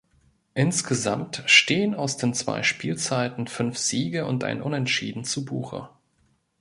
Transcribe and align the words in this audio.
Insgesamt 0.55 1.43
stehen 1.45 1.93
aus 1.93 2.17
den 2.17 2.33
zwei 2.33 2.63
Spielzeiten 2.63 3.45
fünf 3.45 3.77
Siege 3.77 4.25
und 4.25 4.43
ein 4.43 4.63
Unentschieden 4.63 5.25
zu 5.25 5.45
Buche. 5.45 5.89